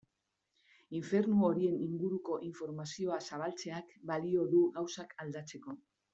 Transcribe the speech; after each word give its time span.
Infernu 0.99 1.43
horien 1.49 1.75
inguruko 1.87 2.39
informazioa 2.47 3.21
zabaltzeak 3.29 3.93
balio 4.13 4.49
du 4.57 4.65
gauzak 4.81 5.17
aldatzeko? 5.27 5.79